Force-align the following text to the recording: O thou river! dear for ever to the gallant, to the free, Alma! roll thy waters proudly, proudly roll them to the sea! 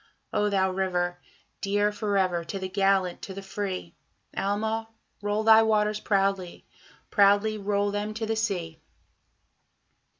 O 0.33 0.49
thou 0.49 0.71
river! 0.71 1.19
dear 1.61 1.91
for 1.91 2.17
ever 2.17 2.43
to 2.43 2.57
the 2.57 2.67
gallant, 2.67 3.21
to 3.21 3.35
the 3.35 3.43
free, 3.43 3.93
Alma! 4.35 4.89
roll 5.21 5.43
thy 5.43 5.61
waters 5.61 5.99
proudly, 5.99 6.65
proudly 7.11 7.55
roll 7.55 7.91
them 7.91 8.15
to 8.15 8.25
the 8.25 8.35
sea! 8.35 8.81